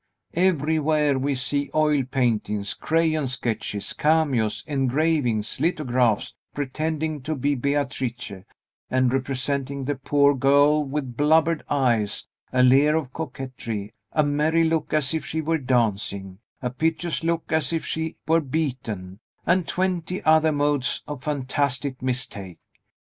"Everywhere 0.33 1.19
we 1.19 1.35
see 1.35 1.69
oil 1.75 2.03
paintings, 2.05 2.73
crayon 2.73 3.27
sketches, 3.27 3.93
cameos, 3.93 4.63
engravings, 4.65 5.59
lithographs, 5.59 6.33
pretending 6.55 7.21
to 7.21 7.35
be 7.35 7.53
Beatrice, 7.53 8.31
and 8.89 9.13
representing 9.13 9.85
the 9.85 9.93
poor 9.93 10.33
girl 10.33 10.83
with 10.83 11.15
blubbered 11.15 11.61
eyes, 11.69 12.27
a 12.51 12.63
leer 12.63 12.95
of 12.95 13.13
coquetry, 13.13 13.93
a 14.11 14.23
merry 14.23 14.63
look 14.63 14.91
as 14.91 15.13
if 15.13 15.23
she 15.23 15.39
were 15.39 15.59
dancing, 15.59 16.39
a 16.63 16.71
piteous 16.71 17.23
look 17.23 17.51
as 17.51 17.71
if 17.71 17.85
she 17.85 18.15
were 18.27 18.41
beaten, 18.41 19.19
and 19.45 19.67
twenty 19.67 20.23
other 20.23 20.51
modes 20.51 21.03
of 21.07 21.21
fantastic 21.23 22.01
mistake. 22.01 22.57